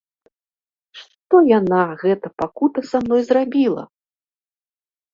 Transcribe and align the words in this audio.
Што 1.01 1.35
яна, 1.59 1.83
гэта 2.03 2.27
пакута, 2.45 2.79
са 2.91 3.05
мной 3.07 3.21
зрабіла?! 3.31 3.83